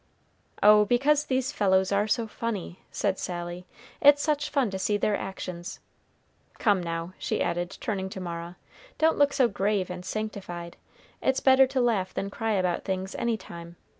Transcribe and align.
"Oh, 0.63 0.85
because 0.85 1.25
these 1.25 1.51
fellows 1.51 1.91
are 1.91 2.07
so 2.07 2.25
funny," 2.25 2.79
said 2.91 3.19
Sally; 3.19 3.67
"it's 4.01 4.23
such 4.23 4.49
fun 4.49 4.71
to 4.71 4.79
see 4.79 4.97
their 4.97 5.15
actions. 5.15 5.79
Come 6.57 6.81
now," 6.81 7.13
she 7.19 7.39
added, 7.39 7.77
turning 7.79 8.09
to 8.09 8.19
Mara, 8.19 8.57
"don't 8.97 9.19
look 9.19 9.31
so 9.31 9.47
grave 9.47 9.91
and 9.91 10.03
sanctified. 10.03 10.75
It's 11.21 11.39
better 11.39 11.67
to 11.67 11.79
laugh 11.79 12.15
than 12.15 12.31
cry 12.31 12.53
about 12.53 12.83
things, 12.83 13.13
any 13.13 13.37
time. 13.37 13.75